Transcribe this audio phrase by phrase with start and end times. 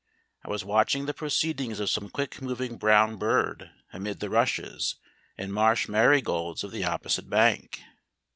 [0.43, 4.95] I was watching the proceedings of some quick moving brown bird amid the rushes
[5.37, 7.83] and marsh marigolds of the opposite bank.